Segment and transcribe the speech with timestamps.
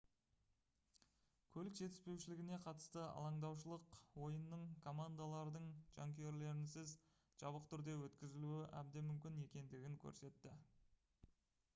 [1.55, 3.91] көлік жетіспеушілігіне қатысты алаңдаушылық
[4.29, 6.95] ойынның командалардың жанкүйерлерінсіз
[7.45, 10.57] жабық түрде өткізілуі әбден мүмкін екендігін көрсетті